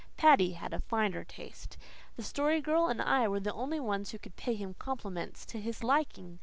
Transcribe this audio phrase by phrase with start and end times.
[0.17, 1.77] Paddy had a finer taste.
[2.15, 5.61] The Story Girl and I were the only ones who could pay him compliments to
[5.61, 6.39] his liking.